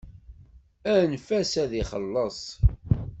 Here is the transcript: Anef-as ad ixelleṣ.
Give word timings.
Anef-as 0.93 1.53
ad 1.63 1.71
ixelleṣ. 1.81 2.43